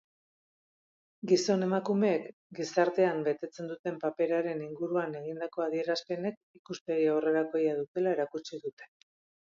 Gizon-emakumeek 1.31 2.25
gizartean 2.59 3.21
betetzen 3.29 3.69
duten 3.73 3.99
paperaren 4.07 4.65
inguruan 4.69 5.15
egindako 5.23 5.67
adierazpenek 5.67 6.43
ikuspegi 6.63 7.09
aurrerakoia 7.17 7.81
duela 7.83 8.17
erakutsi 8.19 8.65
dute. 8.67 8.95